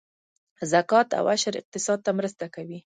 زکات 0.71 1.07
او 1.19 1.25
عشر 1.33 1.53
اقتصاد 1.61 1.99
ته 2.05 2.11
مرسته 2.19 2.45
کوي 2.55 2.79